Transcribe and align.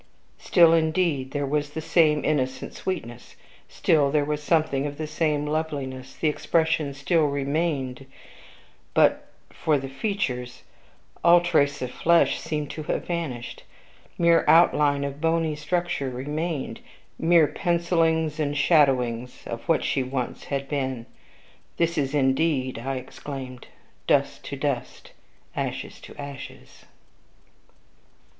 Still, 0.39 0.73
indeed, 0.73 1.29
there 1.29 1.45
was 1.45 1.69
the 1.69 1.79
same 1.79 2.25
innocent 2.25 2.73
sweetness; 2.73 3.35
still 3.69 4.09
there 4.09 4.25
was 4.25 4.41
something 4.41 4.87
of 4.87 4.97
the 4.97 5.05
same 5.05 5.45
loveliness; 5.45 6.15
the 6.15 6.27
expression 6.27 6.95
still 6.95 7.27
remained; 7.27 8.07
but 8.95 9.27
for 9.51 9.77
the 9.77 9.87
features 9.87 10.63
all 11.23 11.39
trace 11.39 11.83
of 11.83 11.91
flesh 11.91 12.39
seemed 12.39 12.71
to 12.71 12.81
have 12.81 13.05
vanished; 13.05 13.61
mere 14.17 14.43
outline 14.47 15.03
of 15.03 15.21
bony 15.21 15.55
structure 15.55 16.09
remained; 16.09 16.79
mere 17.19 17.45
pencilings 17.45 18.39
and 18.39 18.57
shadowings 18.57 19.43
of 19.45 19.61
what 19.69 19.83
she 19.83 20.01
once 20.01 20.45
had 20.45 20.67
been. 20.67 21.05
This 21.77 21.95
is, 21.95 22.15
indeed, 22.15 22.79
I 22.79 22.95
exclaimed, 22.95 23.67
"dust 24.07 24.43
to 24.45 24.55
dust 24.55 25.11
ashes 25.55 25.99
to 26.01 26.15
ashes!" 26.19 26.85